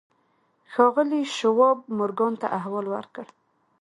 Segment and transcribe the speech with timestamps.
[0.71, 3.25] ښاغلي شواب مورګان ته احوال ورکړ.